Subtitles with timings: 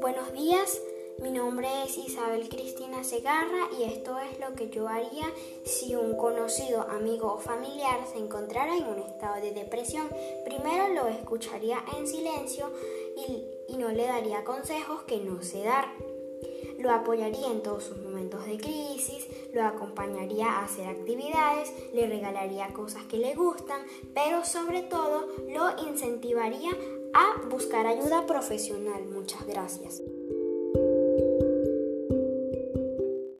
[0.00, 0.82] Buenos días,
[1.22, 5.32] mi nombre es Isabel Cristina Segarra y esto es lo que yo haría
[5.64, 10.08] si un conocido, amigo o familiar se encontrara en un estado de depresión.
[10.44, 12.70] Primero lo escucharía en silencio
[13.16, 15.86] y, no le daría consejos que no sé dar.
[16.78, 22.72] Lo apoyaría en todos sus momentos de crisis, lo acompañaría a hacer actividades, le regalaría
[22.72, 23.82] cosas que le gustan,
[24.14, 26.70] pero sobre todo lo incentivaría
[27.14, 29.04] a buscar ayuda profesional.
[29.06, 30.02] Muchas gracias.